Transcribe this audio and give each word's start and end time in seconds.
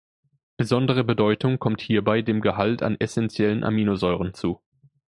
Besondere 0.57 1.03
Bedeutung 1.03 1.59
kommt 1.59 1.79
hierbei 1.79 2.23
dem 2.23 2.41
Gehalt 2.41 2.81
an 2.81 2.95
essentiellen 2.99 3.63
Aminosäuren 3.63 4.33
zu. 4.33 4.59